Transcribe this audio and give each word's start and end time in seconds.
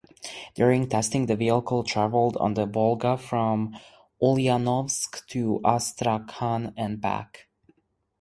During 0.55 0.89
testing 0.89 1.27
the 1.27 1.35
vehicle 1.35 1.83
travelled 1.83 2.35
on 2.37 2.55
the 2.55 2.65
Volga 2.65 3.17
from 3.17 3.77
Ulyanovsk 4.19 5.27
to 5.27 5.61
Astrakhan 5.63 6.73
and 6.75 6.99
back. 6.99 7.45